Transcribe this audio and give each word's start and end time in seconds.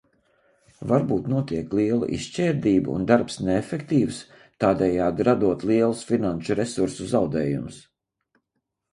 Varbūt 0.91 1.25
notiek 1.31 1.73
liela 1.79 2.07
izšķērdība 2.15 2.91
un 2.93 3.03
darbs 3.11 3.35
ir 3.41 3.45
neefektīvs, 3.49 4.21
tādējādi 4.65 5.27
radot 5.27 5.65
lielus 5.73 6.01
finanšu 6.13 6.57
resursu 6.61 7.07
zaudējumus? 7.13 7.79